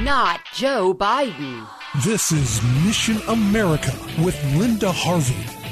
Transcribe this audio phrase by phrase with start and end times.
[0.00, 1.66] Not Joe Biden.
[2.04, 5.65] This is Mission America with Linda Harvey.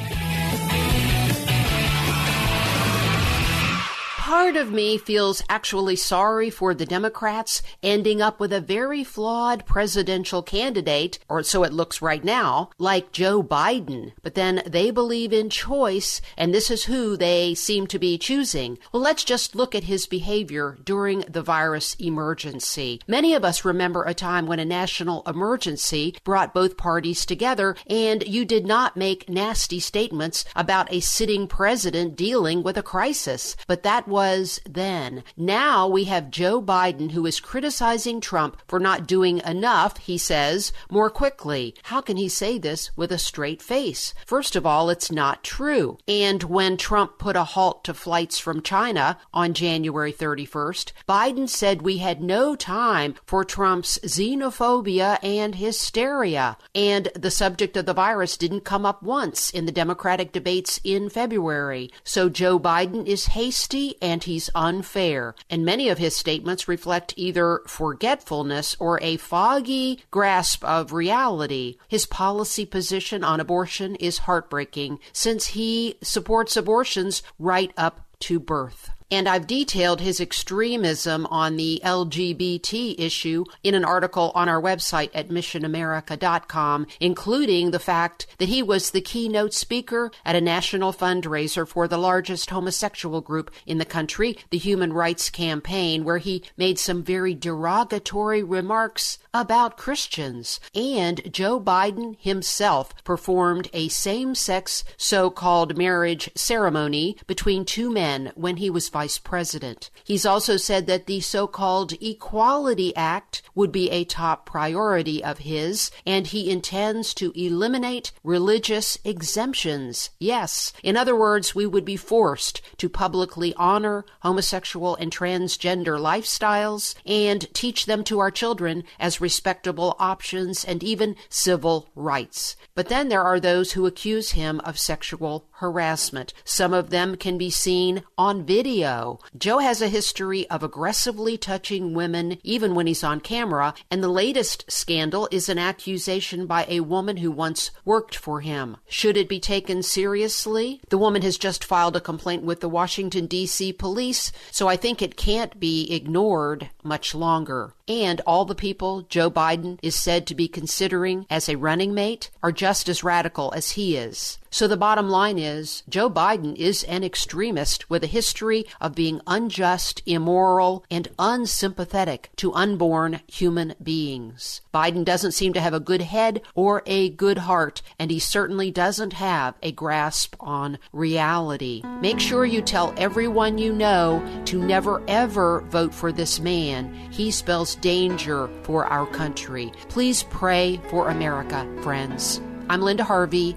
[4.25, 9.67] Part of me feels actually sorry for the Democrats ending up with a very flawed
[9.67, 14.13] presidential candidate, or so it looks right now, like Joe Biden.
[14.23, 18.79] But then they believe in choice, and this is who they seem to be choosing.
[18.93, 23.03] Well, let's just look at his behavior during the virus emergency.
[23.07, 28.27] Many of us remember a time when a national emergency brought both parties together, and
[28.27, 33.55] you did not make nasty statements about a sitting president dealing with a crisis.
[33.67, 35.25] But that was then.
[35.37, 40.73] Now we have Joe Biden who is criticizing Trump for not doing enough, he says,
[40.89, 41.75] more quickly.
[41.83, 44.15] How can he say this with a straight face?
[44.25, 45.99] First of all, it's not true.
[46.07, 51.83] And when Trump put a halt to flights from China on January 31st, Biden said
[51.83, 56.57] we had no time for Trump's xenophobia and hysteria.
[56.73, 61.09] And the subject of the virus didn't come up once in the Democratic debates in
[61.09, 61.91] February.
[62.05, 65.35] So Joe Biden is hasty and he's unfair.
[65.49, 71.79] And many of his statements reflect either forgetfulness or a foggy grasp of reality.
[71.89, 78.91] His policy position on abortion is heartbreaking since he supports abortions right up to birth.
[79.15, 85.11] And I've detailed his extremism on the LGBT issue in an article on our website
[85.15, 91.67] at missionamerica.com, including the fact that he was the keynote speaker at a national fundraiser
[91.67, 96.81] for the largest homosexual group in the country, the Human Rights Campaign, where he made
[96.81, 100.59] some very derogatory remarks about Christians.
[100.75, 108.33] And Joe Biden himself performed a same sex so called marriage ceremony between two men
[108.35, 109.91] when he was vice president.
[110.03, 115.41] He's also said that the so called Equality Act would be a top priority of
[115.41, 120.09] his, and he intends to eliminate religious exemptions.
[120.19, 126.95] Yes, in other words, we would be forced to publicly honor homosexual and transgender lifestyles
[127.05, 132.57] and teach them to our children as respectable options and even civil rights.
[132.75, 136.33] But then there are those who accuse him of sexual harassment.
[136.45, 139.19] Some of them can be seen on video video.
[139.37, 144.09] Joe has a history of aggressively touching women even when he's on camera, and the
[144.09, 148.77] latest scandal is an accusation by a woman who once worked for him.
[148.87, 150.83] Should it be taken seriously?
[150.91, 153.73] The woman has just filed a complaint with the Washington, D.C.
[153.73, 157.75] police, so I think it can't be ignored much longer.
[157.89, 162.31] And all the people Joe Biden is said to be considering as a running mate
[162.43, 164.39] are just as radical as he is.
[164.55, 169.21] So the bottom line is Joe Biden is an extremist with a history of being
[169.27, 174.61] unjust, immoral, and unsympathetic to unborn human beings.
[174.73, 178.71] Biden doesn't seem to have a good head or a good heart, and he certainly
[178.71, 181.83] doesn't have a grasp on reality.
[182.01, 186.95] Make sure you tell everyone you know to never ever vote for this man.
[187.11, 189.73] He spells danger for our country.
[189.89, 192.41] Please pray for America, friends.
[192.71, 193.57] I'm Linda Harvey.